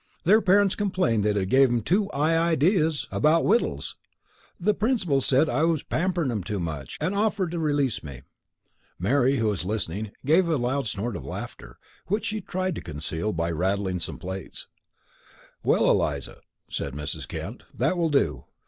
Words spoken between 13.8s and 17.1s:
some plates. "Well, Eliza," said